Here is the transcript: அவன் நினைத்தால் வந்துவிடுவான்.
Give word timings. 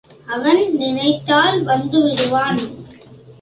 அவன் 0.27 0.61
நினைத்தால் 0.75 1.59
வந்துவிடுவான். 1.65 2.59